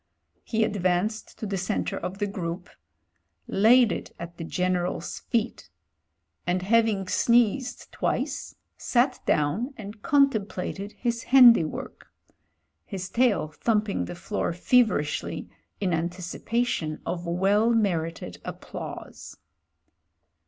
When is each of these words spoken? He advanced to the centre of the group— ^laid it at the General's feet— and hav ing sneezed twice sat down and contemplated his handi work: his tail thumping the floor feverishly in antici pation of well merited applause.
He 0.43 0.63
advanced 0.63 1.37
to 1.37 1.45
the 1.45 1.59
centre 1.59 1.99
of 1.99 2.17
the 2.17 2.25
group— 2.25 2.71
^laid 3.63 3.91
it 3.91 4.13
at 4.17 4.37
the 4.37 4.43
General's 4.43 5.19
feet— 5.19 5.69
and 6.47 6.63
hav 6.63 6.87
ing 6.87 7.07
sneezed 7.07 7.91
twice 7.91 8.55
sat 8.77 9.19
down 9.27 9.75
and 9.77 10.01
contemplated 10.01 10.93
his 10.93 11.21
handi 11.25 11.65
work: 11.65 12.07
his 12.83 13.09
tail 13.11 13.49
thumping 13.49 14.05
the 14.05 14.15
floor 14.15 14.53
feverishly 14.53 15.47
in 15.79 15.91
antici 15.91 16.39
pation 16.43 16.99
of 17.05 17.27
well 17.27 17.69
merited 17.69 18.41
applause. 18.43 19.37